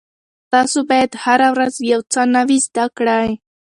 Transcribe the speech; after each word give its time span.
تاسو 0.51 0.77
باید 0.89 1.11
هره 1.23 1.47
ورځ 1.55 1.73
یو 1.91 2.01
څه 2.11 2.21
نوي 2.35 2.57
زده 2.67 2.85
کړئ. 2.97 3.29